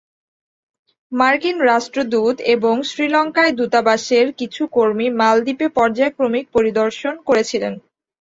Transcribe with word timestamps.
মার্কিন 1.11 1.57
রাষ্ট্রদূত 1.63 2.35
এবং 2.55 2.75
শ্রীলঙ্কায় 2.83 3.53
দূতাবাসের 3.53 4.27
কিছু 4.39 4.61
কর্মী 4.71 5.07
মালদ্বীপে 5.19 5.67
পর্যায়ক্রমিক 5.77 6.45
পরিদর্শন 6.53 7.13
করেছিলেন। 7.27 7.73